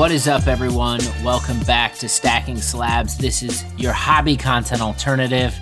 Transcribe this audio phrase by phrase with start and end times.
[0.00, 1.00] What is up, everyone?
[1.22, 3.18] Welcome back to Stacking Slabs.
[3.18, 5.52] This is your hobby content alternative.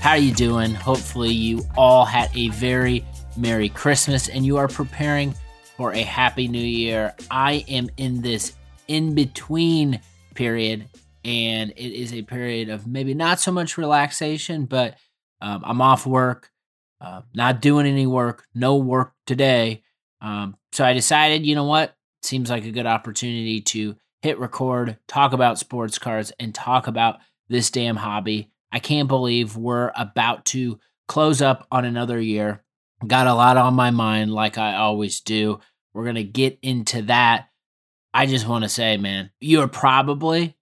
[0.00, 0.74] How are you doing?
[0.74, 3.04] Hopefully, you all had a very
[3.36, 5.36] Merry Christmas and you are preparing
[5.76, 7.14] for a Happy New Year.
[7.30, 8.54] I am in this
[8.88, 10.00] in between
[10.34, 10.88] period,
[11.24, 14.96] and it is a period of maybe not so much relaxation, but
[15.40, 16.50] um, I'm off work,
[17.00, 19.84] uh, not doing any work, no work today.
[20.20, 21.94] Um, so I decided, you know what?
[22.22, 27.18] Seems like a good opportunity to hit record, talk about sports cars, and talk about
[27.48, 28.50] this damn hobby.
[28.72, 30.78] I can't believe we're about to
[31.08, 32.62] close up on another year.
[33.06, 35.60] Got a lot on my mind, like I always do.
[35.92, 37.48] We're going to get into that.
[38.12, 40.56] I just want to say, man, you're probably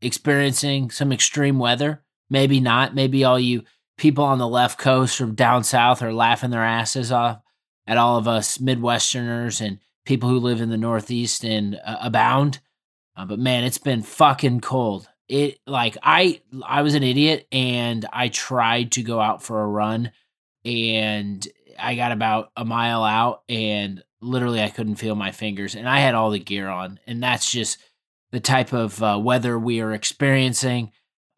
[0.00, 2.02] experiencing some extreme weather.
[2.30, 2.94] Maybe not.
[2.94, 3.64] Maybe all you
[3.98, 7.40] people on the left coast from down south are laughing their asses off
[7.86, 12.60] at all of us Midwesterners and people who live in the Northeast and uh, abound.
[13.16, 15.08] Uh, but man, it's been fucking cold.
[15.28, 19.66] It like I I was an idiot and I tried to go out for a
[19.66, 20.10] run
[20.64, 21.46] and
[21.78, 26.00] I got about a mile out and literally I couldn't feel my fingers and I
[26.00, 27.78] had all the gear on and that's just
[28.30, 30.90] the type of uh, weather we are experiencing.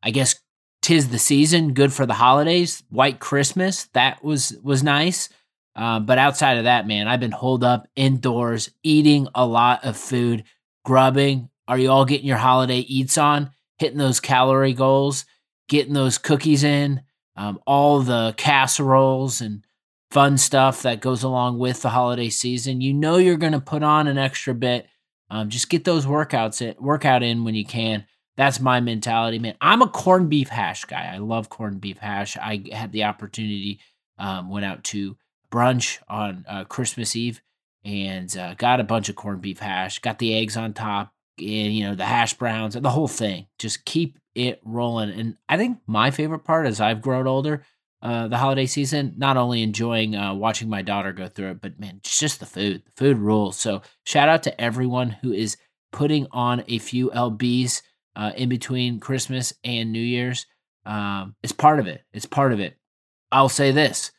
[0.03, 0.41] I guess
[0.83, 2.83] tis the season, good for the holidays.
[2.91, 5.28] White Christmas, that was was nice.
[5.77, 9.97] Uh, but outside of that, man, I've been holed up indoors, eating a lot of
[9.97, 10.44] food,
[10.84, 11.48] grubbing.
[11.66, 13.50] Are you all getting your holiday eats on?
[13.78, 15.25] Hitting those calorie goals,
[15.69, 17.03] getting those cookies in,
[17.36, 19.64] um, all the casseroles and
[20.11, 22.81] fun stuff that goes along with the holiday season.
[22.81, 24.86] You know you're going to put on an extra bit.
[25.28, 28.06] Um, just get those workouts in, workout in when you can.
[28.36, 29.56] That's my mentality, man.
[29.61, 31.11] I'm a corned beef hash guy.
[31.12, 32.36] I love corned beef hash.
[32.36, 33.81] I had the opportunity,
[34.19, 35.16] um, went out to
[35.55, 37.41] brunch on uh, Christmas Eve
[37.84, 40.00] and uh, got a bunch of corned beef hash.
[40.00, 43.47] Got the eggs on top, and you know the hash browns and the whole thing.
[43.59, 45.10] Just keep it rolling.
[45.10, 47.62] And I think my favorite part as I've grown older
[48.03, 49.14] uh, the holiday season.
[49.16, 52.47] Not only enjoying uh, watching my daughter go through it, but man, it's just the
[52.47, 52.82] food.
[52.84, 53.56] The food rules.
[53.56, 55.56] So shout out to everyone who is
[55.93, 57.82] putting on a few lbs
[58.16, 60.47] uh, in between Christmas and New Year's.
[60.84, 62.03] Um, it's part of it.
[62.12, 62.76] It's part of it.
[63.32, 64.12] I'll say this: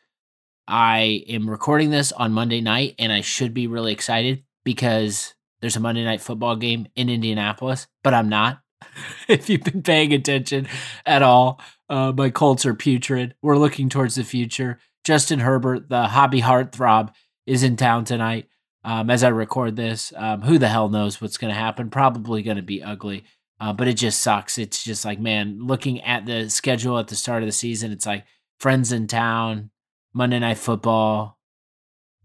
[0.68, 5.76] I am recording this on Monday night, and I should be really excited because there's
[5.76, 8.60] a Monday night football game in Indianapolis, but I'm not.
[9.28, 10.68] if you've been paying attention
[11.06, 13.36] at all, uh, my Colts are putrid.
[13.42, 14.80] We're looking towards the future.
[15.04, 17.14] Justin Herbert, the hobby heartthrob,
[17.46, 18.48] is in town tonight.
[18.84, 21.90] Um, as I record this, um, who the hell knows what's going to happen?
[21.90, 23.24] Probably going to be ugly,
[23.60, 24.58] uh, but it just sucks.
[24.58, 28.06] It's just like, man, looking at the schedule at the start of the season, it's
[28.06, 28.26] like
[28.60, 29.72] friends in town,
[30.16, 31.38] Monday Night Football,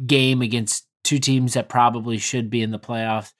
[0.06, 3.32] game against two teams that probably should be in the playoffs.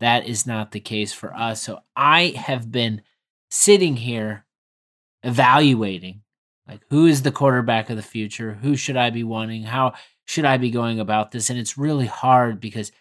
[0.00, 1.62] That is not the case for us.
[1.62, 3.02] So I have been
[3.50, 4.46] sitting here
[5.22, 6.22] evaluating
[6.66, 8.54] like who is the quarterback of the future?
[8.54, 9.62] Who should I be wanting?
[9.64, 11.50] How should I be going about this?
[11.50, 12.92] And it's really hard because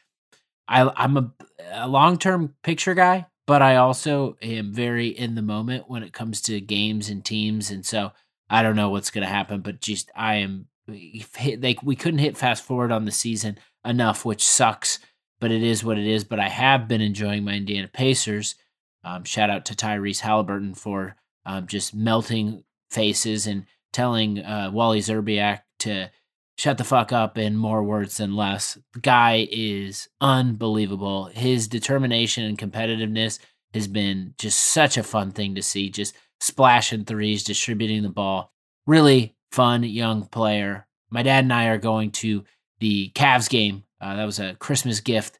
[0.67, 1.31] I, I'm a,
[1.71, 6.13] a long term picture guy, but I also am very in the moment when it
[6.13, 7.71] comes to games and teams.
[7.71, 8.11] And so
[8.49, 12.37] I don't know what's going to happen, but just I am like we couldn't hit
[12.37, 14.99] fast forward on the season enough, which sucks
[15.39, 16.23] but it is what it is.
[16.23, 18.55] But I have been enjoying my Indiana Pacers.
[19.03, 21.15] Um, shout out to Tyrese Haliburton for
[21.45, 26.09] um, just melting faces and telling uh, Wally Szczerbiak to
[26.57, 28.77] shut the fuck up in more words than less.
[28.93, 31.25] The guy is unbelievable.
[31.25, 33.39] His determination and competitiveness
[33.73, 35.89] has been just such a fun thing to see.
[35.89, 38.51] Just splashing threes, distributing the ball.
[38.85, 40.87] Really fun young player.
[41.09, 42.43] My dad and I are going to
[42.79, 45.39] the Cavs game uh, that was a Christmas gift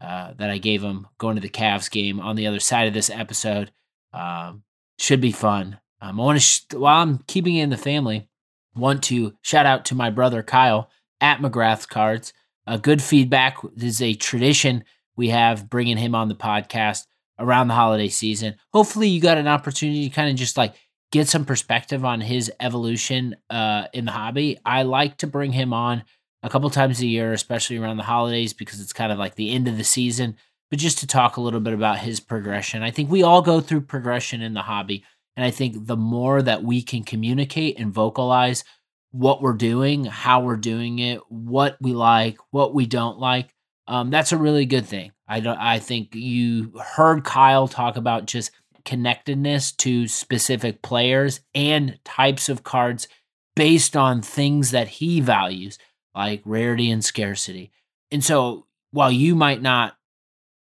[0.00, 2.94] uh, that I gave him going to the Cavs game on the other side of
[2.94, 3.70] this episode.
[4.12, 4.62] Um,
[4.98, 5.78] should be fun.
[6.00, 8.28] Um, I want to, sh- while I'm keeping it in the family,
[8.74, 10.88] want to shout out to my brother Kyle
[11.20, 12.32] at McGrath's Cards.
[12.66, 14.84] Uh, good feedback this is a tradition
[15.16, 17.06] we have bringing him on the podcast
[17.38, 18.54] around the holiday season.
[18.72, 20.74] Hopefully, you got an opportunity to kind of just like
[21.10, 24.58] get some perspective on his evolution uh, in the hobby.
[24.64, 26.04] I like to bring him on
[26.42, 29.52] a couple times a year, especially around the holidays, because it's kind of like the
[29.52, 30.36] end of the season.
[30.70, 33.60] But just to talk a little bit about his progression, I think we all go
[33.60, 35.04] through progression in the hobby.
[35.36, 38.64] And I think the more that we can communicate and vocalize
[39.10, 43.54] what we're doing, how we're doing it, what we like, what we don't like,
[43.86, 45.12] um, that's a really good thing.
[45.26, 45.58] I don't.
[45.58, 48.50] I think you heard Kyle talk about just
[48.88, 53.06] connectedness to specific players and types of cards
[53.54, 55.78] based on things that he values
[56.14, 57.70] like rarity and scarcity.
[58.10, 59.98] And so while you might not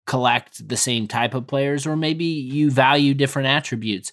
[0.05, 4.11] collect the same type of players, or maybe you value different attributes.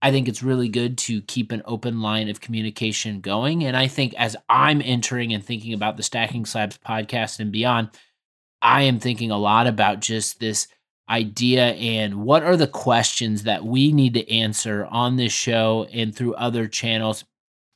[0.00, 3.64] I think it's really good to keep an open line of communication going.
[3.64, 7.90] And I think as I'm entering and thinking about the Stacking Slabs podcast and beyond,
[8.60, 10.66] I am thinking a lot about just this
[11.08, 16.14] idea and what are the questions that we need to answer on this show and
[16.14, 17.24] through other channels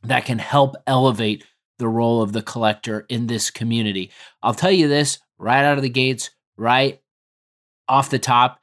[0.03, 1.45] that can help elevate
[1.79, 4.11] the role of the collector in this community.
[4.43, 7.01] I'll tell you this right out of the gates, right
[7.87, 8.61] off the top.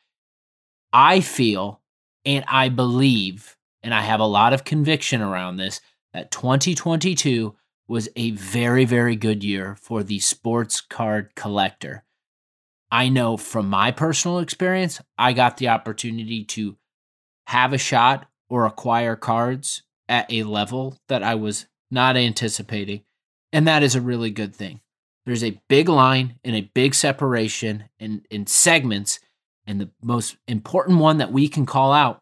[0.91, 1.81] I feel
[2.25, 5.79] and I believe, and I have a lot of conviction around this,
[6.13, 7.55] that 2022
[7.87, 12.03] was a very, very good year for the sports card collector.
[12.95, 16.77] I know from my personal experience, I got the opportunity to
[17.47, 23.03] have a shot or acquire cards at a level that I was not anticipating.
[23.51, 24.79] And that is a really good thing.
[25.25, 29.19] There's a big line and a big separation in, in segments.
[29.67, 32.19] And the most important one that we can call out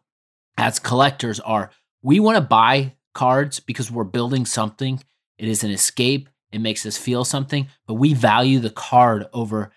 [0.58, 1.70] as collectors are
[2.02, 5.00] we want to buy cards because we're building something.
[5.38, 6.28] It is an escape.
[6.50, 9.70] It makes us feel something, but we value the card over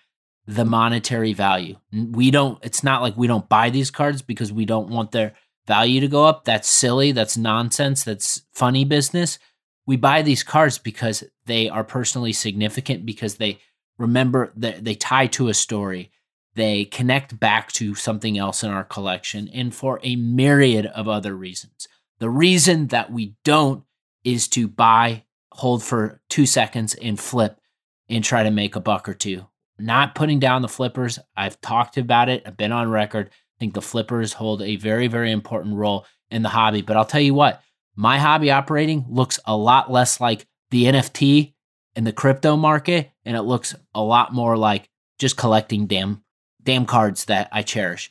[0.48, 1.76] the monetary value.
[1.92, 5.34] We don't, it's not like we don't buy these cards because we don't want their
[5.66, 6.46] value to go up.
[6.46, 7.12] That's silly.
[7.12, 8.02] That's nonsense.
[8.02, 9.38] That's funny business.
[9.86, 13.58] We buy these cards because they are personally significant because they
[13.98, 16.10] remember that they tie to a story.
[16.54, 21.36] They connect back to something else in our collection and for a myriad of other
[21.36, 21.88] reasons.
[22.20, 23.84] The reason that we don't
[24.24, 27.60] is to buy, hold for two seconds, and flip
[28.08, 29.46] and try to make a buck or two
[29.78, 31.18] not putting down the flippers.
[31.36, 33.30] I've talked about it, I've been on record.
[33.30, 36.82] I think the flippers hold a very, very important role in the hobby.
[36.82, 37.62] But I'll tell you what,
[37.96, 41.54] my hobby operating looks a lot less like the NFT
[41.96, 44.88] and the crypto market, and it looks a lot more like
[45.18, 46.22] just collecting damn
[46.62, 48.10] damn cards that I cherish.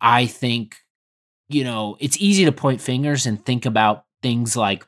[0.00, 0.76] I think,
[1.48, 4.86] you know, it's easy to point fingers and think about things like,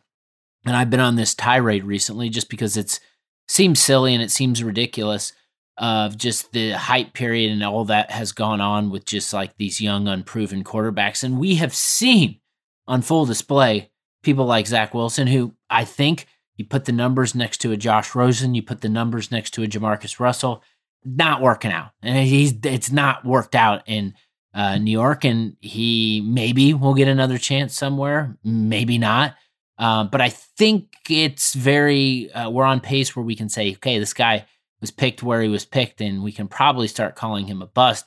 [0.67, 3.01] and I've been on this tirade recently just because it's
[3.49, 5.33] seems silly and it seems ridiculous
[5.79, 9.81] of just the hype period and all that has gone on with just like these
[9.81, 11.23] young, unproven quarterbacks.
[11.23, 12.41] And we have seen
[12.87, 13.91] on full display
[14.23, 16.27] people like Zach Wilson, who I think
[16.57, 19.63] you put the numbers next to a Josh Rosen, you put the numbers next to
[19.63, 20.63] a Jamarcus Russell,
[21.05, 21.91] not working out.
[22.03, 24.15] And he's it's not worked out in
[24.55, 29.35] uh, New York, and he maybe will get another chance somewhere, maybe not.
[29.79, 33.99] Uh, but I think it's very uh, we're on pace where we can say, okay,
[33.99, 34.47] this guy
[34.81, 38.07] was picked where he was picked, and we can probably start calling him a bust.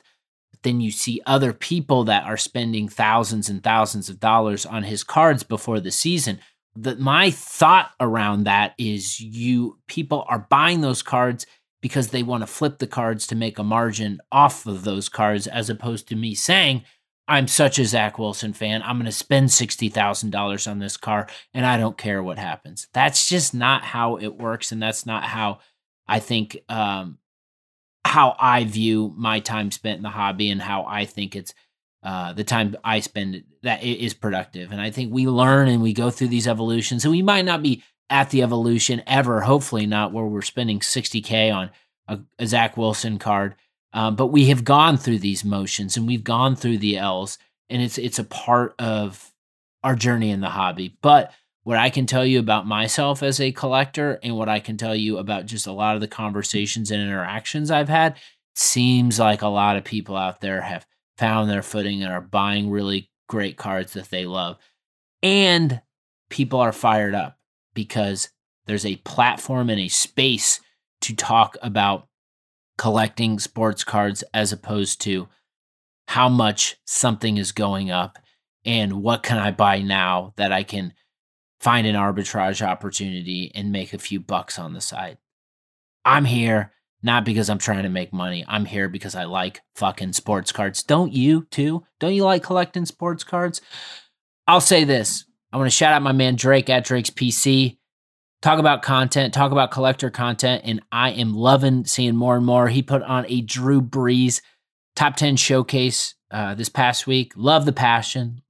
[0.50, 4.82] But then you see other people that are spending thousands and thousands of dollars on
[4.82, 6.40] his cards before the season.
[6.76, 11.44] That my thought around that is you people are buying those cards
[11.80, 15.46] because they want to flip the cards to make a margin off of those cards,
[15.46, 16.84] as opposed to me saying,
[17.30, 18.82] I'm such a Zach Wilson fan.
[18.82, 22.88] I'm going to spend $60,000 on this car and I don't care what happens.
[22.92, 24.72] That's just not how it works.
[24.72, 25.60] And that's not how
[26.10, 27.18] I think um,
[28.04, 31.54] how I view my time spent in the hobby and how I think it's
[32.02, 34.72] uh, the time I spend that is productive.
[34.72, 37.04] And I think we learn and we go through these evolutions.
[37.04, 41.54] And we might not be at the evolution ever, hopefully not, where we're spending 60K
[41.54, 41.70] on
[42.08, 43.54] a, a Zach Wilson card.
[43.92, 47.38] Um, but we have gone through these motions and we've gone through the L's,
[47.68, 49.32] and it's it's a part of
[49.84, 50.96] our journey in the hobby.
[51.02, 54.76] But what I can tell you about myself as a collector and what I can
[54.76, 58.16] tell you about just a lot of the conversations and interactions I've had,
[58.54, 60.86] seems like a lot of people out there have
[61.18, 64.56] found their footing and are buying really great cards that they love.
[65.22, 65.82] And
[66.30, 67.38] people are fired up
[67.74, 68.30] because
[68.66, 70.60] there's a platform and a space
[71.02, 72.08] to talk about
[72.78, 75.28] collecting sports cards as opposed to
[76.08, 78.18] how much something is going up
[78.64, 80.94] and what can I buy now that I can
[81.60, 85.18] find an arbitrage opportunity and make a few bucks on the side.
[86.04, 88.44] I'm here not because I'm trying to make money.
[88.46, 90.82] I'm here because I like fucking sports cards.
[90.82, 91.84] Don't you too?
[91.98, 93.60] Don't you like collecting sports cards?
[94.46, 95.24] I'll say this.
[95.52, 97.78] I want to shout out my man Drake at Drake's PC.
[98.42, 102.68] Talk about content, talk about collector content, and I am loving seeing more and more.
[102.68, 104.40] He put on a Drew Brees
[104.96, 107.32] top 10 showcase uh, this past week.
[107.36, 108.42] Love the passion.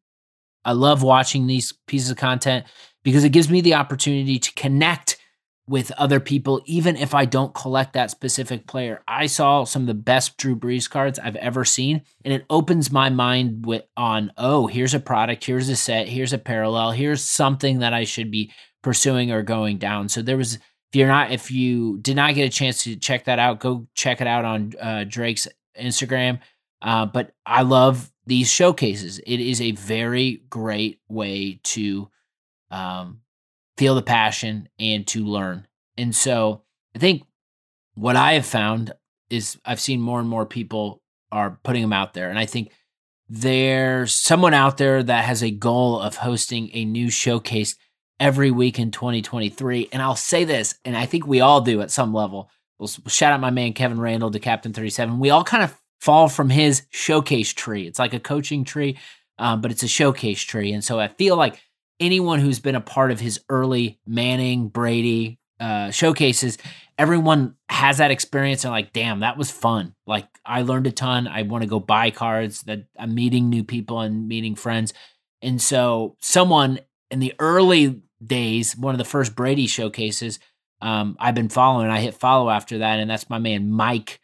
[0.64, 2.66] I love watching these pieces of content
[3.02, 5.16] because it gives me the opportunity to connect
[5.70, 9.02] with other people, even if I don't collect that specific player.
[9.06, 12.90] I saw some of the best Drew Brees cards I've ever seen, and it opens
[12.90, 17.22] my mind with on, oh, here's a product, here's a set, here's a parallel, here's
[17.22, 18.52] something that I should be
[18.82, 20.08] pursuing or going down.
[20.08, 23.26] So there was, if you're not, if you did not get a chance to check
[23.26, 25.46] that out, go check it out on uh, Drake's
[25.80, 26.40] Instagram.
[26.82, 29.20] Uh, but I love these showcases.
[29.20, 32.10] It is a very great way to
[32.70, 33.20] um,
[33.76, 35.66] feel the passion and to learn.
[35.96, 36.62] And so
[36.94, 37.24] I think
[37.94, 38.92] what I have found
[39.28, 42.28] is I've seen more and more people are putting them out there.
[42.28, 42.72] And I think
[43.28, 47.76] there's someone out there that has a goal of hosting a new showcase
[48.18, 49.88] every week in 2023.
[49.92, 52.50] And I'll say this, and I think we all do at some level.
[52.78, 55.18] We'll shout out my man Kevin Randall to Captain 37.
[55.18, 57.86] We all kind of fall from his showcase tree.
[57.86, 58.98] It's like a coaching tree,
[59.38, 60.72] um, but it's a showcase tree.
[60.72, 61.60] And so I feel like
[62.00, 66.58] anyone who's been a part of his early Manning, Brady uh, showcases,
[66.98, 69.94] everyone has that experience and like, damn, that was fun.
[70.06, 71.28] Like I learned a ton.
[71.28, 72.62] I want to go buy cards.
[72.62, 74.92] That I'm meeting new people and meeting friends.
[75.42, 76.80] And so someone
[77.10, 80.38] in the early days, one of the first Brady showcases,
[80.82, 81.90] um, I've been following.
[81.90, 84.20] I hit follow after that, and that's my man Mike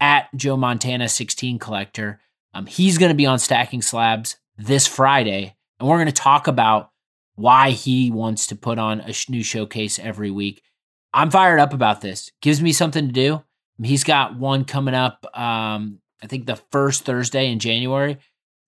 [0.00, 2.20] at Joe Montana 16 Collector.
[2.54, 6.46] Um, he's going to be on Stacking Slabs this Friday, and we're going to talk
[6.46, 6.90] about
[7.36, 10.62] why he wants to put on a new showcase every week.
[11.12, 12.30] I'm fired up about this.
[12.42, 13.42] Gives me something to do.
[13.82, 15.24] He's got one coming up.
[15.34, 18.18] Um, I think the first Thursday in January,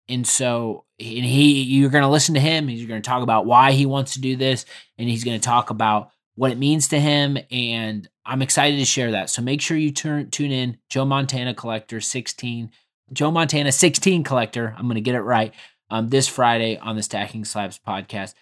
[0.09, 2.69] and so and he you're going to listen to him.
[2.69, 4.65] He's going to talk about why he wants to do this,
[4.99, 7.39] and he's going to talk about what it means to him.
[7.51, 9.31] And I'm excited to share that.
[9.31, 10.79] So make sure you turn tune in.
[10.91, 12.71] Joe Montana Collector 16,
[13.13, 14.75] Joe Montana 16 Collector.
[14.77, 15.53] I'm going to get it right.
[15.89, 18.35] Um, this Friday on the Stacking Slabs podcast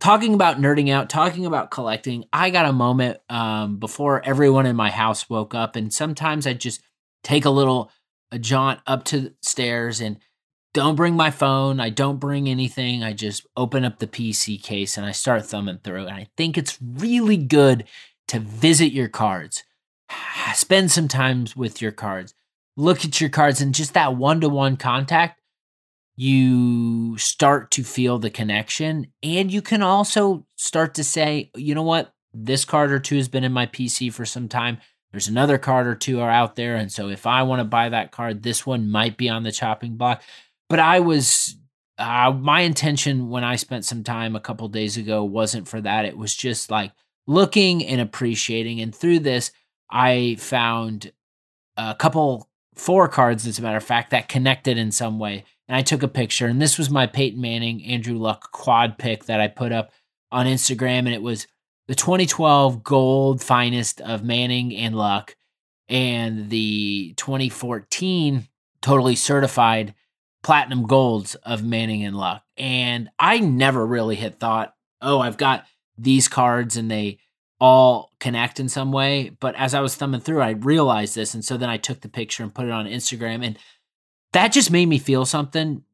[0.00, 4.76] talking about nerding out, talking about collecting, I got a moment um, before everyone in
[4.76, 6.80] my house woke up, and sometimes I just
[7.22, 7.90] take a little
[8.30, 10.18] a jaunt up to the stairs and
[10.74, 11.80] don't bring my phone.
[11.80, 13.02] I don't bring anything.
[13.02, 16.06] I just open up the PC case and I start thumbing through.
[16.06, 17.84] And I think it's really good
[18.28, 19.64] to visit your cards,
[20.54, 22.34] spend some time with your cards,
[22.76, 25.37] look at your cards, and just that one to one contact
[26.20, 31.84] you start to feel the connection and you can also start to say you know
[31.84, 32.12] what?
[32.34, 34.78] This card or two has been in my pc for some time.
[35.12, 37.88] There's another card or two are out there and so if i want to buy
[37.90, 40.20] that card this one might be on the chopping block.
[40.68, 41.56] But i was
[41.98, 46.04] uh, my intention when i spent some time a couple days ago wasn't for that.
[46.04, 46.90] It was just like
[47.28, 49.52] looking and appreciating and through this
[49.88, 51.12] i found
[51.76, 55.76] a couple four cards as a matter of fact that connected in some way and
[55.76, 56.46] I took a picture.
[56.46, 59.92] And this was my Peyton Manning, Andrew Luck quad pick that I put up
[60.32, 61.00] on Instagram.
[61.00, 61.46] And it was
[61.86, 65.36] the 2012 gold finest of Manning and Luck
[65.88, 68.48] and the 2014
[68.80, 69.94] totally certified
[70.42, 72.42] platinum golds of Manning and Luck.
[72.56, 75.64] And I never really had thought, oh, I've got
[75.96, 77.18] these cards and they
[77.60, 79.30] all connect in some way.
[79.40, 81.34] But as I was thumbing through, I realized this.
[81.34, 83.44] And so then I took the picture and put it on Instagram.
[83.44, 83.58] And
[84.32, 85.84] that just made me feel something.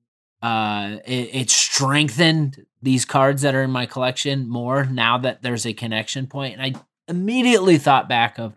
[0.43, 5.65] Uh, it, it, strengthened these cards that are in my collection more now that there's
[5.65, 6.59] a connection point.
[6.59, 8.55] And I immediately thought back of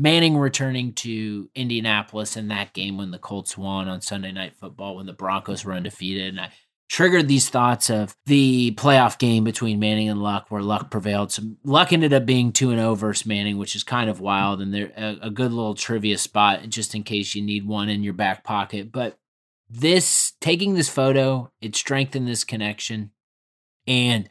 [0.00, 4.94] Manning returning to Indianapolis in that game when the Colts won on Sunday Night Football
[4.94, 6.28] when the Broncos were undefeated.
[6.28, 6.52] And I
[6.88, 11.30] triggered these thoughts of the playoff game between Manning and Luck, where Luck prevailed.
[11.30, 14.20] So Luck ended up being two and zero oh versus Manning, which is kind of
[14.20, 17.88] wild, and they're a, a good little trivia spot just in case you need one
[17.88, 18.90] in your back pocket.
[18.90, 19.18] But
[19.68, 23.10] this taking this photo, it strengthened this connection,
[23.86, 24.28] and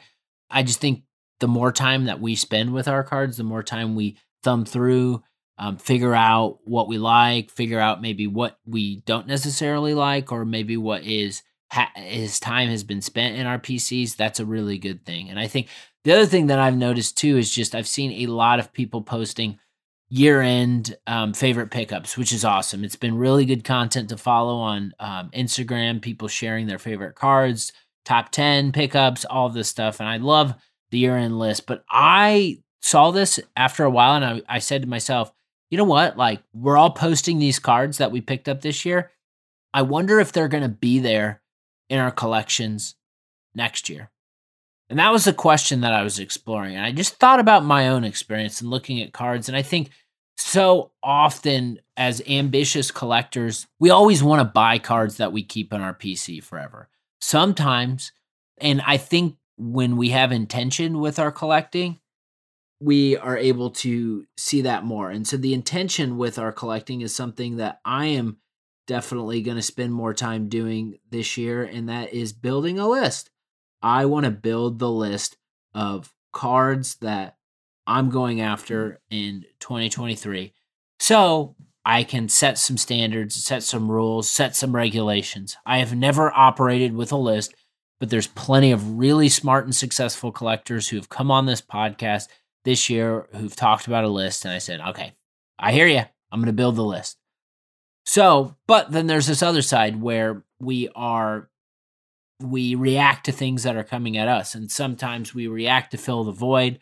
[0.49, 1.03] I just think
[1.39, 5.23] the more time that we spend with our cards, the more time we thumb through.
[5.59, 10.45] Um, figure out what we like, figure out maybe what we don't necessarily like, or
[10.45, 11.41] maybe what is
[11.95, 15.29] his time has been spent in our PCs, that's a really good thing.
[15.29, 15.67] And I think
[16.03, 19.01] the other thing that I've noticed too is just I've seen a lot of people
[19.01, 19.59] posting
[20.09, 22.83] year end um, favorite pickups, which is awesome.
[22.83, 27.73] It's been really good content to follow on um, Instagram, people sharing their favorite cards,
[28.05, 29.99] top 10 pickups, all this stuff.
[29.99, 30.55] And I love
[30.91, 31.67] the year end list.
[31.67, 35.33] But I saw this after a while and I, I said to myself,
[35.69, 36.15] you know what?
[36.15, 39.11] Like, we're all posting these cards that we picked up this year.
[39.73, 41.41] I wonder if they're going to be there
[41.89, 42.95] in our collections
[43.55, 44.09] next year?
[44.89, 46.75] And that was the question that I was exploring.
[46.75, 49.49] And I just thought about my own experience and looking at cards.
[49.49, 49.89] And I think
[50.37, 55.81] so often, as ambitious collectors, we always want to buy cards that we keep on
[55.81, 56.89] our PC forever.
[57.19, 58.11] Sometimes,
[58.59, 61.99] and I think when we have intention with our collecting,
[62.79, 65.09] we are able to see that more.
[65.09, 68.37] And so the intention with our collecting is something that I am
[68.87, 73.29] definitely going to spend more time doing this year, and that is building a list.
[73.81, 75.37] I want to build the list
[75.73, 77.37] of cards that
[77.85, 80.53] I'm going after in 2023.
[80.99, 85.55] So I can set some standards, set some rules, set some regulations.
[85.65, 87.53] I have never operated with a list,
[87.99, 92.27] but there's plenty of really smart and successful collectors who have come on this podcast
[92.65, 94.43] this year who've talked about a list.
[94.43, 95.13] And I said, okay,
[95.57, 96.01] I hear you.
[96.31, 97.17] I'm going to build the list.
[98.07, 101.49] So, but then there's this other side where we are
[102.39, 106.23] we react to things that are coming at us and sometimes we react to fill
[106.23, 106.79] the void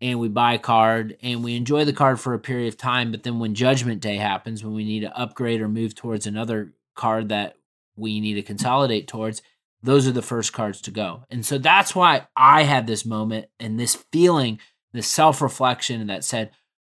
[0.00, 3.10] and we buy a card and we enjoy the card for a period of time
[3.10, 6.72] but then when judgment day happens when we need to upgrade or move towards another
[6.94, 7.56] card that
[7.96, 9.42] we need to consolidate towards
[9.82, 11.24] those are the first cards to go.
[11.30, 14.60] And so that's why i had this moment and this feeling
[14.92, 16.52] this self-reflection that said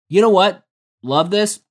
[0.09, 0.65] you know what?
[1.03, 1.61] Love this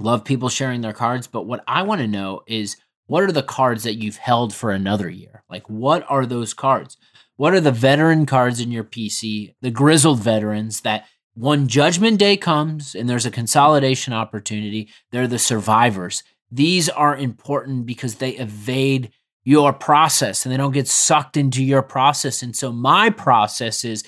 [0.00, 1.26] love people sharing their cards.
[1.26, 2.76] But what I want to know is
[3.06, 5.42] what are the cards that you've held for another year?
[5.50, 6.96] Like, what are those cards?
[7.36, 12.36] What are the veteran cards in your PC, the grizzled veterans that when Judgment Day
[12.36, 16.22] comes and there's a consolidation opportunity, they're the survivors.
[16.50, 19.10] These are important because they evade
[19.44, 22.42] your process and they don't get sucked into your process.
[22.42, 24.04] And so, my process is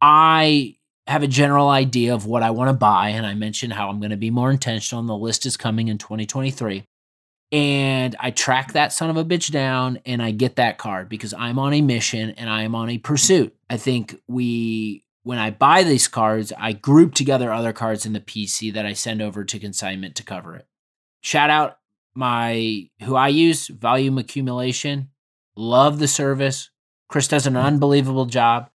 [0.00, 3.10] I have a general idea of what I want to buy.
[3.10, 5.88] And I mentioned how I'm going to be more intentional, and the list is coming
[5.88, 6.84] in 2023.
[7.52, 11.32] And I track that son of a bitch down and I get that card because
[11.32, 13.54] I'm on a mission and I am on a pursuit.
[13.70, 18.20] I think we, when I buy these cards, I group together other cards in the
[18.20, 20.66] PC that I send over to consignment to cover it.
[21.20, 21.78] Shout out
[22.16, 25.10] my, who I use, Volume Accumulation.
[25.54, 26.70] Love the service.
[27.08, 27.62] Chris does an mm.
[27.62, 28.70] unbelievable job.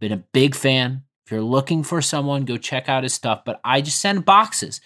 [0.00, 1.02] Been a big fan.
[1.24, 3.44] If you're looking for someone, go check out his stuff.
[3.44, 4.80] But I just send boxes.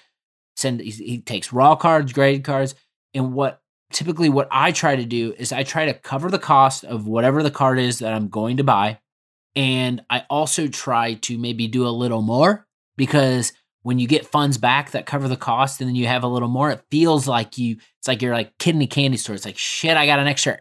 [0.56, 2.74] Send he takes raw cards, graded cards,
[3.14, 3.60] and what
[3.92, 7.42] typically what I try to do is I try to cover the cost of whatever
[7.42, 8.98] the card is that I'm going to buy.
[9.56, 12.66] And I also try to maybe do a little more
[12.96, 13.52] because
[13.82, 16.48] when you get funds back that cover the cost and then you have a little
[16.48, 19.34] more, it feels like you, it's like you're like kid in a candy store.
[19.34, 20.58] It's like, shit, I got an extra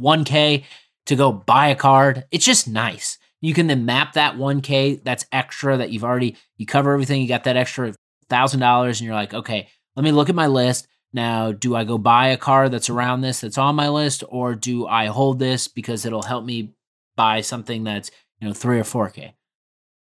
[0.00, 0.64] 1K
[1.06, 2.24] to go buy a card.
[2.30, 3.17] It's just nice.
[3.40, 7.28] You can then map that 1K that's extra that you've already, you cover everything, you
[7.28, 7.94] got that extra
[8.30, 10.88] $1,000, and you're like, okay, let me look at my list.
[11.12, 14.54] Now, do I go buy a car that's around this that's on my list, or
[14.54, 16.74] do I hold this because it'll help me
[17.16, 19.32] buy something that's, you know, three or 4K?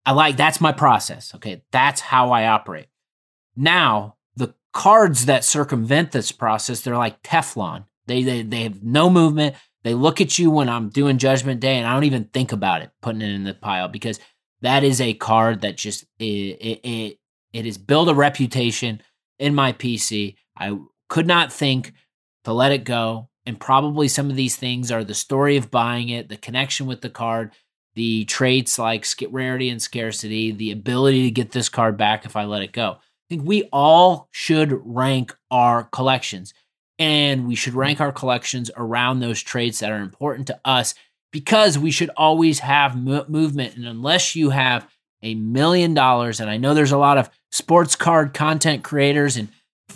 [0.06, 1.36] I like that's my process.
[1.36, 1.62] Okay.
[1.72, 2.88] That's how I operate.
[3.56, 7.86] Now, the cards that circumvent this process, they're like Teflon.
[8.08, 9.56] They, they, they have no movement.
[9.84, 12.82] They look at you when I'm doing Judgment Day, and I don't even think about
[12.82, 14.20] it putting it in the pile because
[14.62, 17.20] that is a card that just it it it,
[17.54, 19.02] it has built a reputation
[19.38, 20.36] in my PC.
[20.58, 21.94] I could not think
[22.44, 26.10] to let it go, and probably some of these things are the story of buying
[26.10, 27.52] it, the connection with the card,
[27.96, 32.44] the traits like rarity and scarcity, the ability to get this card back if I
[32.44, 32.98] let it go.
[33.00, 36.54] I think we all should rank our collections
[37.00, 40.94] and we should rank our collections around those traits that are important to us
[41.32, 43.78] because we should always have mo- movement.
[43.78, 44.88] And unless you have
[45.24, 49.48] a million dollars, and I know there's a lot of sports card content creators and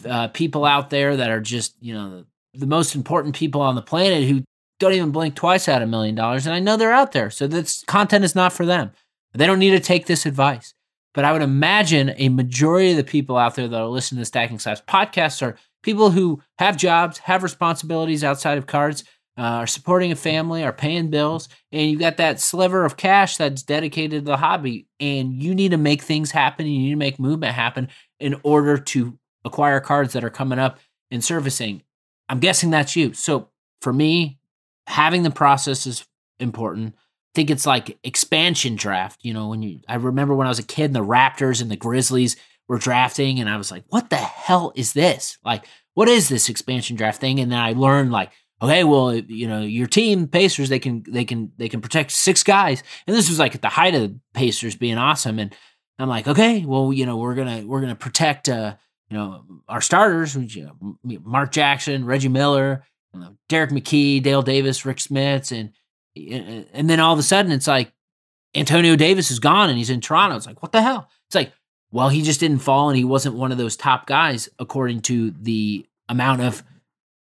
[0.08, 3.82] uh, people out there that are just, you know, the, most important people on the
[3.82, 4.44] planet who
[4.80, 6.46] don't even blink twice at a million dollars.
[6.46, 7.30] And I know they're out there.
[7.30, 8.92] So this content is not for them.
[9.34, 10.74] They don't need to take this advice.
[11.14, 14.22] But I would imagine a majority of the people out there that are listening to
[14.22, 19.04] the Stacking Slabs podcasts are people who have jobs, have responsibilities outside of cards,
[19.38, 23.38] uh, are supporting a family, are paying bills, and you've got that sliver of cash
[23.38, 26.68] that's dedicated to the hobby, and you need to make things happen.
[26.68, 30.80] You need to make movement happen in order to acquire cards that are coming up
[31.12, 31.82] in servicing.
[32.30, 33.14] I'm guessing that's you.
[33.14, 33.50] So
[33.82, 34.40] for me,
[34.88, 36.06] having the process is
[36.40, 36.96] important.
[36.96, 39.20] I think it's like expansion draft.
[39.24, 41.72] You know, when you I remember when I was a kid, and the Raptors and
[41.72, 42.36] the Grizzlies
[42.68, 45.38] were drafting, and I was like, what the hell is this?
[45.44, 47.40] Like, what is this expansion draft thing?
[47.40, 51.26] And then I learned like, okay, well, you know, your team Pacers, they can they
[51.26, 54.20] can they can protect six guys, and this was like at the height of the
[54.34, 55.56] Pacers being awesome, and
[56.00, 58.76] I'm like, okay, well, you know, we're gonna we're gonna protect, uh,
[59.10, 64.42] you know, our starters, you know, Mark Jackson, Reggie Miller, you know, Derrick McKey, Dale
[64.42, 65.72] Davis, Rick Smits, and
[66.74, 67.92] and then all of a sudden it's like
[68.56, 70.36] Antonio Davis is gone and he's in Toronto.
[70.36, 71.10] It's like, what the hell?
[71.28, 71.52] It's like,
[71.94, 75.30] well, he just didn't fall and he wasn't one of those top guys according to
[75.40, 76.64] the amount of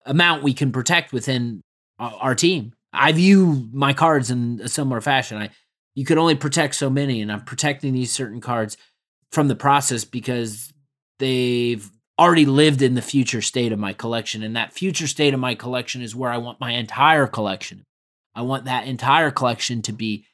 [0.07, 1.61] amount we can protect within
[1.99, 2.73] our team.
[2.91, 5.37] I view my cards in a similar fashion.
[5.37, 5.51] I
[5.93, 8.75] you could only protect so many and I'm protecting these certain cards
[9.31, 10.73] from the process because
[11.19, 11.87] they've
[12.19, 15.53] already lived in the future state of my collection and that future state of my
[15.53, 17.83] collection is where I want my entire collection.
[18.33, 20.25] I want that entire collection to be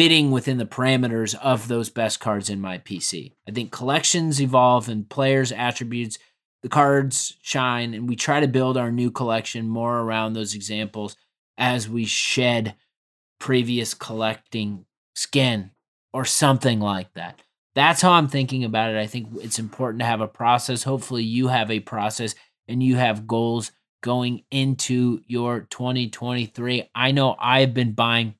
[0.00, 3.34] fitting within the parameters of those best cards in my PC.
[3.46, 6.18] I think collections evolve and players' attributes
[6.62, 11.16] the cards shine and we try to build our new collection more around those examples
[11.58, 12.76] as we shed
[13.38, 15.70] previous collecting skin
[16.14, 17.42] or something like that.
[17.74, 18.98] That's how I'm thinking about it.
[18.98, 20.82] I think it's important to have a process.
[20.82, 22.34] Hopefully, you have a process
[22.66, 23.70] and you have goals
[24.02, 26.88] going into your 2023.
[26.94, 28.36] I know I've been buying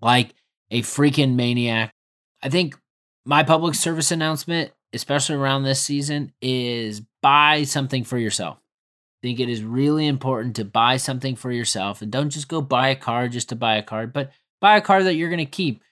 [0.00, 0.34] like
[0.74, 1.94] a freaking maniac.
[2.42, 2.76] I think
[3.24, 8.58] my public service announcement, especially around this season, is buy something for yourself.
[8.58, 12.60] I think it is really important to buy something for yourself and don't just go
[12.60, 15.38] buy a card just to buy a card, but buy a card that you're going
[15.38, 15.82] to keep.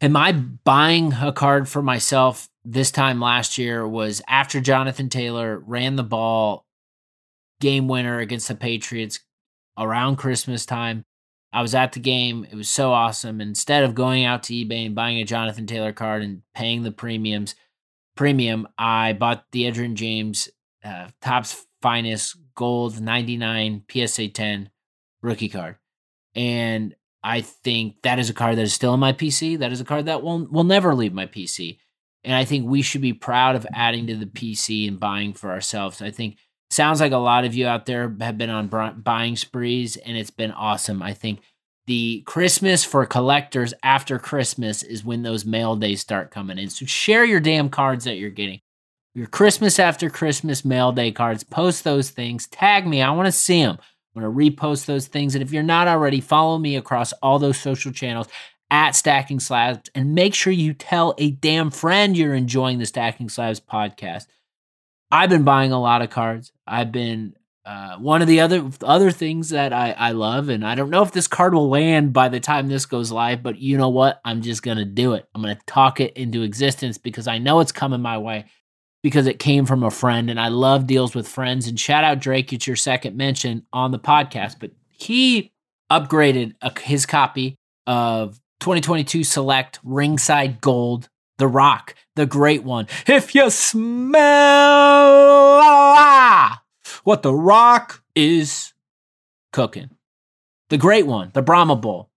[0.00, 5.60] Am I buying a card for myself this time last year was after Jonathan Taylor
[5.60, 6.66] ran the ball
[7.60, 9.20] game winner against the Patriots
[9.78, 11.04] around Christmas time.
[11.52, 12.46] I was at the game.
[12.50, 13.40] It was so awesome.
[13.40, 16.92] Instead of going out to eBay and buying a Jonathan Taylor card and paying the
[16.92, 17.54] premiums,
[18.16, 20.48] premium, I bought the Edgerrin James
[20.84, 24.70] uh, Topps Finest Gold 99 PSA 10
[25.22, 25.76] rookie card.
[26.34, 29.58] And I think that is a card that is still in my PC.
[29.58, 31.78] That is a card that will will never leave my PC.
[32.24, 35.50] And I think we should be proud of adding to the PC and buying for
[35.50, 36.00] ourselves.
[36.00, 36.38] I think
[36.72, 40.30] sounds like a lot of you out there have been on buying sprees and it's
[40.30, 41.02] been awesome.
[41.02, 41.40] I think
[41.86, 46.70] the Christmas for collectors after Christmas is when those mail days start coming in.
[46.70, 48.60] So share your damn cards that you're getting.
[49.14, 53.02] Your Christmas after Christmas mail day cards, post those things, tag me.
[53.02, 53.78] I want to see them.
[53.80, 55.34] I want to repost those things.
[55.34, 58.28] And if you're not already, follow me across all those social channels
[58.70, 63.28] at Stacking Slabs and make sure you tell a damn friend you're enjoying the Stacking
[63.28, 64.26] Slabs podcast.
[65.12, 66.52] I've been buying a lot of cards.
[66.66, 67.34] I've been
[67.66, 71.02] uh, one of the other other things that I, I love, and I don't know
[71.02, 74.22] if this card will land by the time this goes live, but you know what?
[74.24, 75.28] I'm just gonna do it.
[75.34, 78.46] I'm gonna talk it into existence because I know it's coming my way
[79.02, 81.68] because it came from a friend, and I love deals with friends.
[81.68, 85.52] And shout out Drake, it's your second mention on the podcast, but he
[85.90, 91.10] upgraded a, his copy of 2022 Select Ringside Gold
[91.42, 92.86] the Rock, the great one.
[93.04, 94.20] If you smell
[95.60, 96.62] ah,
[97.02, 98.72] what The Rock is
[99.52, 99.90] cooking,
[100.70, 102.10] the great one, the Brahma Bull.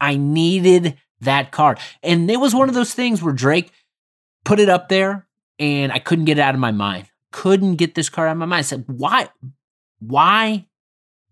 [0.00, 1.80] I needed that card.
[2.04, 3.72] And it was one of those things where Drake
[4.44, 5.26] put it up there
[5.58, 7.08] and I couldn't get it out of my mind.
[7.32, 8.60] Couldn't get this card out of my mind.
[8.60, 9.28] I said, why?
[9.98, 10.66] Why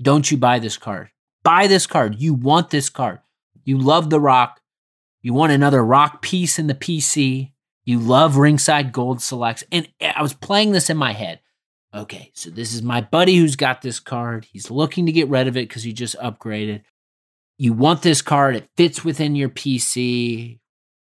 [0.02, 1.10] don't you buy this card?
[1.44, 2.20] Buy this card.
[2.20, 3.20] You want this card.
[3.62, 4.60] You love The Rock.
[5.26, 7.50] You want another rock piece in the PC.
[7.84, 9.64] You love ringside gold selects.
[9.72, 11.40] And I was playing this in my head.
[11.92, 14.44] Okay, so this is my buddy who's got this card.
[14.44, 16.82] He's looking to get rid of it because he just upgraded.
[17.58, 20.60] You want this card, it fits within your PC.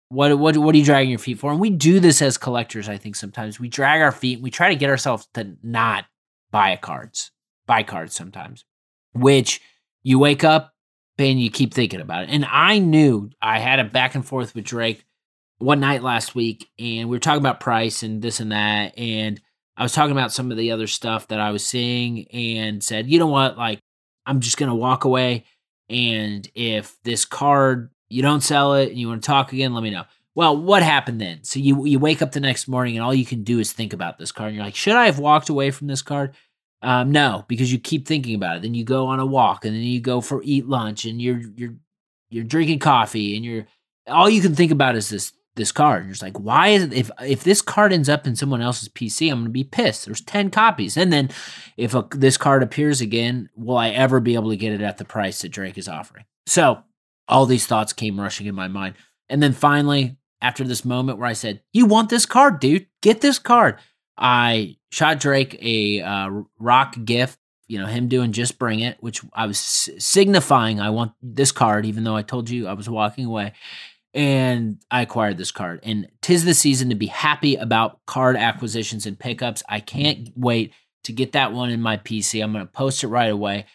[0.09, 1.49] What, what, what are you dragging your feet for?
[1.49, 3.61] And we do this as collectors, I think sometimes.
[3.61, 6.03] We drag our feet, and we try to get ourselves to not
[6.51, 7.31] buy cards,
[7.65, 8.65] buy cards sometimes,
[9.13, 9.61] which
[10.03, 10.70] you wake up
[11.29, 12.29] and you keep thinking about it.
[12.29, 15.05] And I knew I had a back and forth with Drake
[15.59, 18.97] one night last week, and we were talking about price and this and that.
[18.97, 19.39] And
[19.77, 23.09] I was talking about some of the other stuff that I was seeing and said,
[23.09, 23.57] you know what?
[23.57, 23.79] Like,
[24.25, 25.45] I'm just going to walk away.
[25.89, 29.83] And if this card, you don't sell it and you want to talk again, let
[29.83, 30.05] me know.
[30.33, 31.43] Well, what happened then?
[31.43, 33.91] So you you wake up the next morning and all you can do is think
[33.91, 34.49] about this card.
[34.49, 36.33] And you're like, should I have walked away from this card?
[36.81, 38.61] Um, no, because you keep thinking about it.
[38.63, 41.41] Then you go on a walk, and then you go for eat lunch, and you're
[41.55, 41.75] you're
[42.29, 43.67] you're drinking coffee, and you're
[44.07, 46.03] all you can think about is this this card.
[46.03, 48.89] You're just like, why is it if if this card ends up in someone else's
[48.89, 50.05] PC, I'm gonna be pissed.
[50.05, 51.29] There's ten copies, and then
[51.77, 54.97] if a, this card appears again, will I ever be able to get it at
[54.97, 56.25] the price that Drake is offering?
[56.47, 56.83] So
[57.27, 58.95] all these thoughts came rushing in my mind,
[59.29, 62.87] and then finally, after this moment where I said, "You want this card, dude?
[63.01, 63.77] Get this card."
[64.21, 66.29] I shot Drake a uh,
[66.59, 71.13] rock gift, you know, him doing just bring it, which I was signifying I want
[71.23, 73.53] this card, even though I told you I was walking away.
[74.13, 75.79] And I acquired this card.
[75.83, 79.63] And tis the season to be happy about card acquisitions and pickups.
[79.67, 80.73] I can't wait
[81.05, 82.43] to get that one in my PC.
[82.43, 83.65] I'm going to post it right away.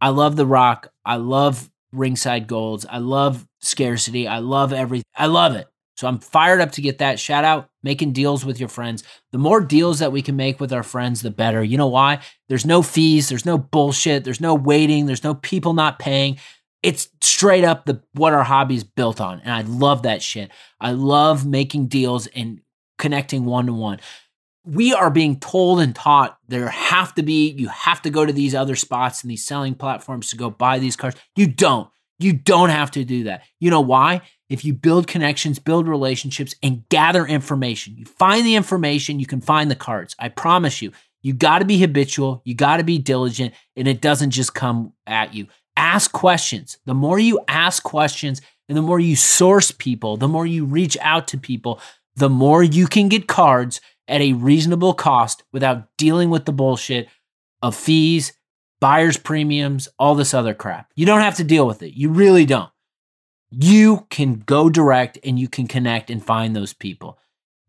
[0.00, 0.88] I love the rock.
[1.04, 2.86] I love ringside golds.
[2.88, 4.26] I love scarcity.
[4.26, 5.04] I love everything.
[5.14, 5.68] I love it.
[5.96, 7.18] So I'm fired up to get that.
[7.18, 9.02] Shout out making deals with your friends.
[9.32, 11.64] The more deals that we can make with our friends, the better.
[11.64, 12.20] You know why?
[12.48, 16.38] There's no fees, there's no bullshit, there's no waiting, there's no people not paying.
[16.82, 19.40] It's straight up the what our hobby is built on.
[19.40, 20.50] And I love that shit.
[20.80, 22.60] I love making deals and
[22.98, 24.00] connecting one to one.
[24.64, 28.32] We are being told and taught there have to be, you have to go to
[28.32, 31.14] these other spots and these selling platforms to go buy these cars.
[31.36, 31.88] You don't.
[32.18, 33.42] You don't have to do that.
[33.60, 34.22] You know why?
[34.48, 39.40] If you build connections, build relationships, and gather information, you find the information, you can
[39.40, 40.14] find the cards.
[40.18, 40.92] I promise you,
[41.26, 44.92] You got to be habitual, you got to be diligent, and it doesn't just come
[45.08, 45.48] at you.
[45.76, 46.78] Ask questions.
[46.86, 50.96] The more you ask questions and the more you source people, the more you reach
[51.00, 51.80] out to people,
[52.14, 57.08] the more you can get cards at a reasonable cost without dealing with the bullshit
[57.60, 58.32] of fees,
[58.80, 60.90] buyer's premiums, all this other crap.
[60.94, 61.94] You don't have to deal with it.
[61.94, 62.70] You really don't.
[63.50, 67.18] You can go direct and you can connect and find those people.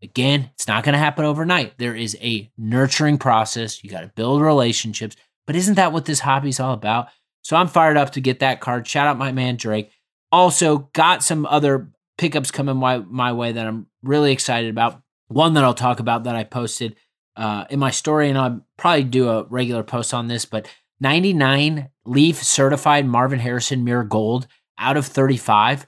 [0.02, 1.78] Again, it's not going to happen overnight.
[1.78, 3.82] There is a nurturing process.
[3.82, 5.16] You got to build relationships.
[5.46, 7.08] But isn't that what this hobby is all about?
[7.42, 8.86] So I'm fired up to get that card.
[8.86, 9.90] Shout out my man Drake.
[10.30, 15.00] Also, got some other pickups coming my, my way that I'm really excited about.
[15.28, 16.96] One that I'll talk about that I posted
[17.36, 20.68] uh, in my story, and I'll probably do a regular post on this, but
[21.00, 24.46] 99 Leaf certified Marvin Harrison Mirror Gold
[24.78, 25.86] out of 35.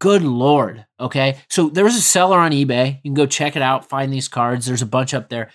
[0.00, 0.86] Good Lord.
[0.98, 1.38] Okay.
[1.48, 2.96] So there was a seller on eBay.
[3.02, 4.66] You can go check it out, find these cards.
[4.66, 5.50] There's a bunch up there.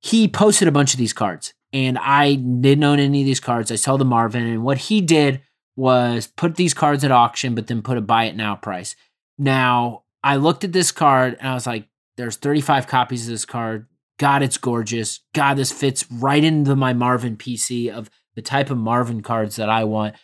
[0.00, 3.72] He posted a bunch of these cards, and I didn't own any of these cards.
[3.72, 5.40] I saw the Marvin, and what he did
[5.76, 8.96] was put these cards at auction, but then put a buy it now price.
[9.38, 13.44] Now, I looked at this card and I was like, there's 35 copies of this
[13.44, 13.86] card.
[14.18, 15.20] God, it's gorgeous.
[15.34, 19.68] God, this fits right into my Marvin PC of the type of Marvin cards that
[19.68, 20.14] I want.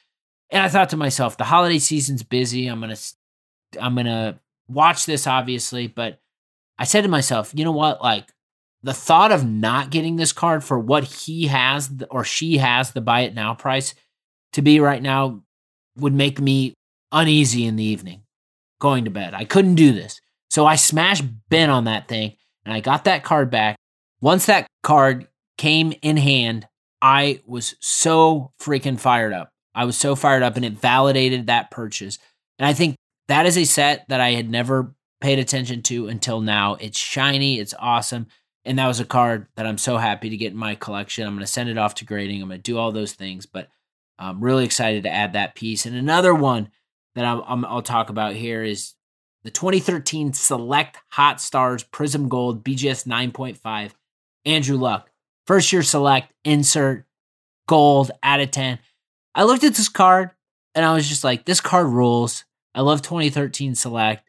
[0.50, 2.68] And I thought to myself, the holiday season's busy.
[2.68, 3.14] I'm to
[3.80, 6.20] I'm to watch this obviously, but
[6.78, 8.02] I said to myself, you know what?
[8.02, 8.30] Like
[8.82, 13.00] the thought of not getting this card for what he has or she has the
[13.00, 13.94] buy it now price
[14.52, 15.42] to be right now
[15.96, 16.74] would make me
[17.10, 18.22] uneasy in the evening
[18.80, 19.34] going to bed.
[19.34, 20.20] I couldn't do this.
[20.50, 23.76] So I smashed BIN on that thing and I got that card back.
[24.20, 26.66] Once that card came in hand,
[27.02, 29.50] I was so freaking fired up.
[29.74, 32.18] I was so fired up and it validated that purchase.
[32.58, 32.94] And I think
[33.28, 36.74] that is a set that I had never paid attention to until now.
[36.74, 38.28] It's shiny, it's awesome.
[38.64, 41.26] And that was a card that I'm so happy to get in my collection.
[41.26, 42.40] I'm going to send it off to grading.
[42.40, 43.68] I'm going to do all those things, but
[44.18, 45.84] I'm really excited to add that piece.
[45.86, 46.70] And another one
[47.14, 48.94] that i will talk about here is
[49.42, 53.92] the 2013 Select Hot Stars Prism Gold BGS 9.5
[54.44, 55.10] Andrew Luck.
[55.46, 57.04] First year select, insert,
[57.66, 58.78] gold, out of 10.
[59.34, 60.30] I looked at this card
[60.74, 62.44] and I was just like, this card rules.
[62.74, 64.28] I love 2013 select.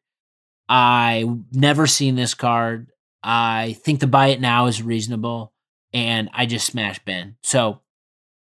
[0.68, 2.92] I never seen this card.
[3.22, 5.54] I think the buy it now is reasonable.
[5.94, 7.36] And I just smashed BIN.
[7.44, 7.82] So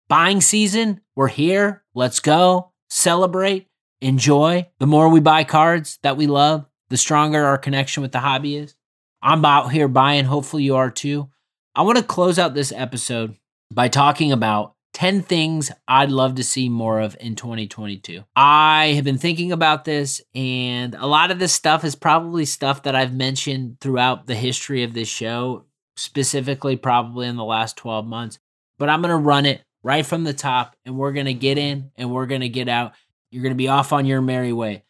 [0.07, 1.83] buying season, we're here.
[1.93, 2.71] Let's go.
[2.89, 3.67] Celebrate.
[4.01, 4.67] Enjoy.
[4.79, 8.57] The more we buy cards that we love, the stronger our connection with the hobby
[8.57, 8.75] is.
[9.21, 10.25] I'm out here buying.
[10.25, 11.29] Hopefully you are too.
[11.75, 13.35] I want to close out this episode
[13.73, 18.23] by talking about 10 things I'd love to see more of in 2022.
[18.35, 22.83] I have been thinking about this, and a lot of this stuff is probably stuff
[22.83, 28.05] that I've mentioned throughout the history of this show, specifically, probably in the last 12
[28.05, 28.37] months.
[28.77, 31.57] But I'm going to run it right from the top, and we're going to get
[31.57, 32.93] in and we're going to get out.
[33.31, 34.83] You're going to be off on your merry way.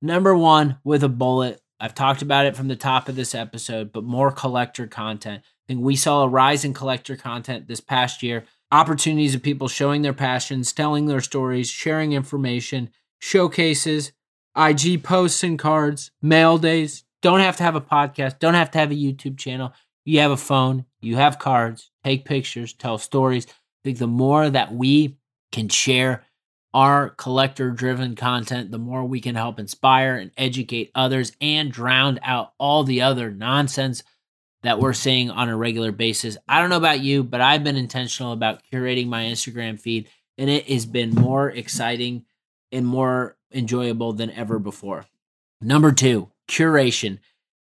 [0.00, 1.60] Number one, with a bullet.
[1.80, 5.84] I've talked about it from the top of this episode, but more collector content think
[5.84, 8.44] we saw a rise in collector content this past year.
[8.72, 14.12] Opportunities of people showing their passions, telling their stories, sharing information, showcases,
[14.56, 17.04] IG posts and cards, mail days.
[17.22, 19.72] Don't have to have a podcast, don't have to have a YouTube channel.
[20.04, 23.46] You have a phone, you have cards, take pictures, tell stories.
[23.46, 23.52] I
[23.84, 25.18] think the more that we
[25.52, 26.24] can share
[26.72, 32.20] our collector driven content, the more we can help inspire and educate others and drown
[32.22, 34.02] out all the other nonsense
[34.68, 36.36] that we're seeing on a regular basis.
[36.46, 40.50] I don't know about you, but I've been intentional about curating my Instagram feed, and
[40.50, 42.26] it has been more exciting
[42.70, 45.06] and more enjoyable than ever before.
[45.62, 47.20] Number two, curation,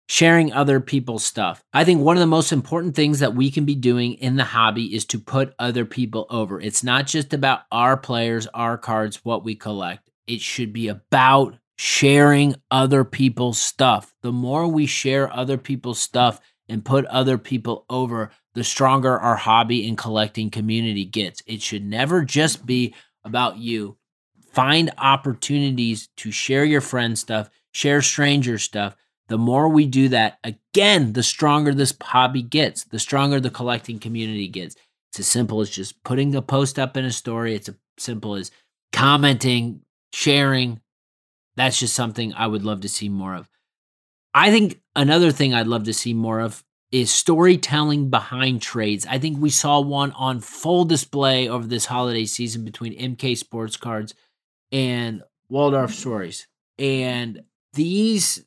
[0.08, 1.62] sharing other people's stuff.
[1.74, 4.46] I think one of the most important things that we can be doing in the
[4.46, 6.62] hobby is to put other people over.
[6.62, 10.10] It's not just about our players, our cards, what we collect.
[10.26, 14.16] It should be about sharing other people's stuff.
[14.22, 19.36] The more we share other people's stuff, and put other people over, the stronger our
[19.36, 21.42] hobby and collecting community gets.
[21.46, 23.98] It should never just be about you.
[24.52, 28.96] Find opportunities to share your friend stuff, share stranger stuff.
[29.28, 34.00] The more we do that, again, the stronger this hobby gets, the stronger the collecting
[34.00, 34.76] community gets.
[35.12, 37.56] It's as simple as just putting a post up in a story.
[37.56, 38.52] It's as simple as
[38.92, 40.82] commenting, sharing.
[41.56, 43.50] That's just something I would love to see more of.
[44.34, 49.06] I think another thing I'd love to see more of is storytelling behind trades.
[49.10, 53.78] I think we saw one on full display over this holiday season between MK Sports
[53.78, 54.14] Cards
[54.72, 56.48] and Waldorf Stories.
[56.78, 57.44] And
[57.74, 58.46] these,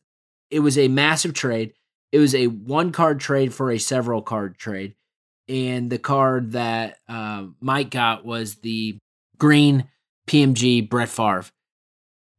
[0.51, 1.75] it was a massive trade.
[2.13, 4.95] It was a one card trade for a several card trade.
[5.49, 8.99] and the card that uh, Mike got was the
[9.39, 9.89] green
[10.27, 11.45] PMG Brett Favre.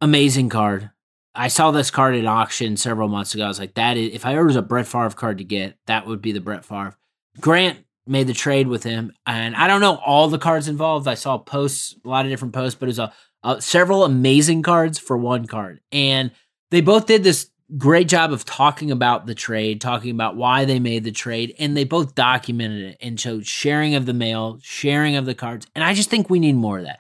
[0.02, 0.92] Amazing card.
[1.38, 3.46] I saw this card at auction several months ago.
[3.46, 5.78] I was like, that is, if I ever was a Brett Favre card to get,
[5.86, 6.98] that would be the Brett Favre.
[7.40, 11.08] Grant made the trade with him, and I don't know all the cards involved.
[11.08, 14.64] I saw posts, a lot of different posts, but it was a, a several amazing
[14.64, 16.32] cards for one card, and
[16.72, 20.80] they both did this great job of talking about the trade, talking about why they
[20.80, 25.16] made the trade, and they both documented it and showed sharing of the mail, sharing
[25.16, 27.00] of the cards, and I just think we need more of that.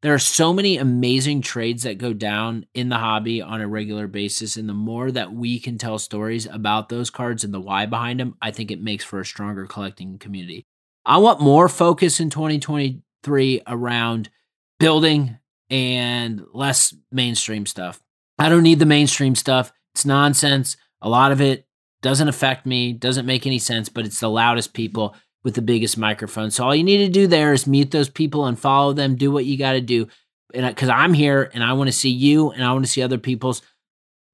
[0.00, 4.06] There are so many amazing trades that go down in the hobby on a regular
[4.06, 4.56] basis.
[4.56, 8.20] And the more that we can tell stories about those cards and the why behind
[8.20, 10.66] them, I think it makes for a stronger collecting community.
[11.04, 14.30] I want more focus in 2023 around
[14.78, 18.00] building and less mainstream stuff.
[18.38, 19.72] I don't need the mainstream stuff.
[19.94, 20.76] It's nonsense.
[21.02, 21.66] A lot of it
[22.02, 25.16] doesn't affect me, doesn't make any sense, but it's the loudest people
[25.48, 26.50] with the biggest microphone.
[26.50, 29.16] So all you need to do there is mute those people and follow them.
[29.16, 30.06] Do what you got to do,
[30.52, 33.00] and because I'm here and I want to see you and I want to see
[33.00, 33.62] other people's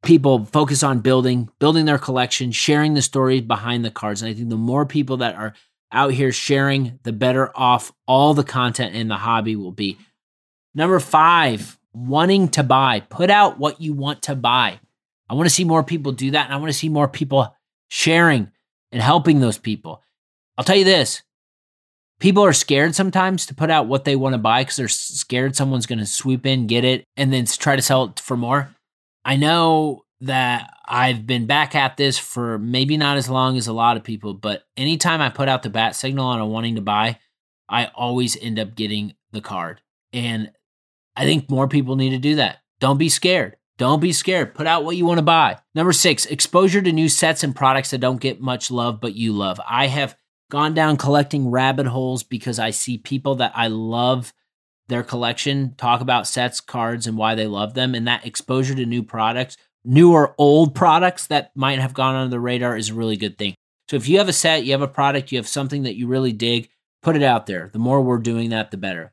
[0.03, 4.23] people focus on building, building their collection, sharing the stories behind the cards.
[4.23, 5.55] And I think the more people that are
[5.93, 9.97] out here sharing, the better off all the content in the hobby will be.
[10.75, 12.99] Number five, wanting to buy.
[13.09, 14.81] Put out what you want to buy.
[15.31, 17.55] I want to see more people do that, and I want to see more people
[17.87, 18.51] sharing
[18.91, 20.03] and helping those people.
[20.57, 21.23] I'll tell you this
[22.21, 25.55] people are scared sometimes to put out what they want to buy because they're scared
[25.57, 28.75] someone's going to swoop in, get it, and then try to sell it for more.
[29.25, 33.73] I know that I've been back at this for maybe not as long as a
[33.73, 36.81] lot of people, but anytime I put out the bat signal on a wanting to
[36.81, 37.19] buy,
[37.69, 39.81] I always end up getting the card.
[40.13, 40.51] And
[41.17, 42.59] I think more people need to do that.
[42.81, 43.57] Don't be scared.
[43.77, 44.55] Don't be scared.
[44.55, 45.59] Put out what you want to buy.
[45.75, 49.33] Number six, exposure to new sets and products that don't get much love, but you
[49.33, 49.61] love.
[49.69, 50.17] I have
[50.51, 54.33] gone down collecting rabbit holes because I see people that I love
[54.89, 57.95] their collection talk about sets, cards, and why they love them.
[57.95, 62.31] And that exposure to new products, new or old products that might have gone under
[62.31, 63.55] the radar is a really good thing.
[63.89, 66.07] So if you have a set, you have a product, you have something that you
[66.07, 66.69] really dig,
[67.03, 67.71] put it out there.
[67.73, 69.13] The more we're doing that, the better.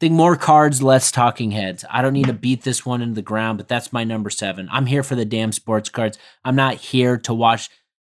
[0.00, 1.84] Think more cards, less talking heads.
[1.90, 4.66] I don't need to beat this one into the ground, but that's my number seven.
[4.72, 6.16] I'm here for the damn sports cards.
[6.42, 7.68] I'm not here to watch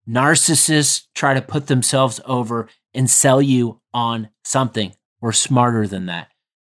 [0.07, 4.93] Narcissists try to put themselves over and sell you on something.
[5.21, 6.29] We're smarter than that.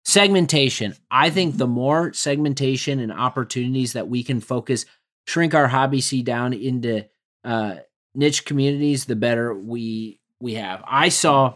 [0.05, 0.95] Segmentation.
[1.09, 4.85] I think the more segmentation and opportunities that we can focus,
[5.25, 7.05] shrink our hobby C down into
[7.45, 7.75] uh,
[8.13, 10.83] niche communities, the better we we have.
[10.85, 11.55] I saw.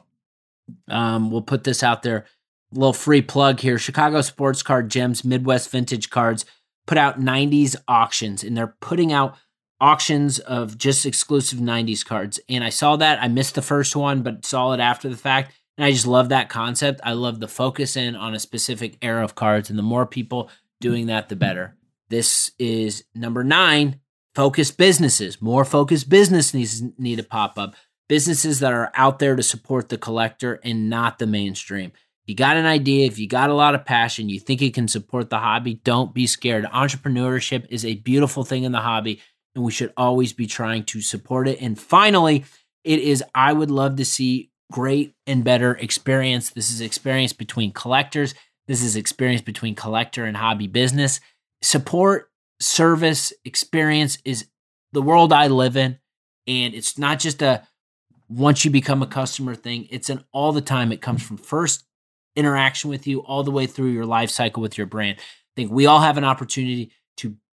[0.90, 2.26] Um, we'll put this out there.
[2.72, 3.78] Little free plug here.
[3.78, 6.46] Chicago Sports Card Gems, Midwest Vintage Cards
[6.86, 9.38] put out 90s auctions, and they're putting out
[9.80, 12.40] auctions of just exclusive 90s cards.
[12.50, 13.22] And I saw that.
[13.22, 15.54] I missed the first one, but saw it after the fact.
[15.78, 17.02] And I just love that concept.
[17.04, 19.70] I love the focus in on a specific era of cards.
[19.70, 20.50] And the more people
[20.82, 21.76] doing that, the better.
[22.10, 24.00] This is number nine
[24.34, 25.42] focus businesses.
[25.42, 27.76] More focused business needs need to pop up.
[28.08, 31.92] Businesses that are out there to support the collector and not the mainstream.
[32.26, 34.88] You got an idea, if you got a lot of passion, you think it can
[34.88, 36.66] support the hobby, don't be scared.
[36.66, 39.22] Entrepreneurship is a beautiful thing in the hobby
[39.58, 41.60] and we should always be trying to support it.
[41.60, 42.46] And finally,
[42.84, 46.52] it is I would love to see great and better experience.
[46.52, 48.36] This is experience between collectors.
[48.68, 51.20] This is experience between collector and hobby business.
[51.62, 54.48] Support, service, experience is
[54.94, 55.98] the world I live in.
[56.46, 57.68] And it's not just a
[58.30, 60.92] once you become a customer thing, it's an all the time.
[60.92, 61.84] It comes from first
[62.36, 65.18] interaction with you all the way through your life cycle with your brand.
[65.18, 65.24] I
[65.56, 66.92] think we all have an opportunity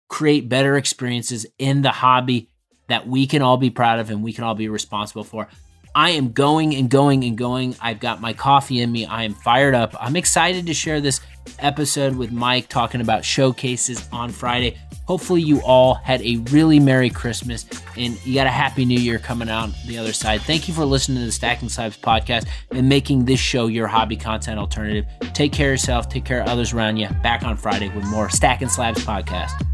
[0.08, 2.50] create better experiences in the hobby
[2.88, 5.48] that we can all be proud of and we can all be responsible for.
[5.96, 7.76] I am going and going and going.
[7.80, 9.06] I've got my coffee in me.
[9.06, 9.96] I am fired up.
[10.00, 11.20] I'm excited to share this
[11.60, 14.78] episode with Mike talking about showcases on Friday.
[15.06, 17.66] Hopefully, you all had a really Merry Christmas
[17.97, 20.41] and you got a Happy New Year coming out the other side.
[20.41, 24.16] Thank you for listening to the Stacking Slabs podcast and making this show your hobby
[24.16, 25.06] content alternative.
[25.34, 27.10] Take care of yourself, take care of others around you.
[27.22, 29.72] Back on Friday with more Stacking Slabs podcast.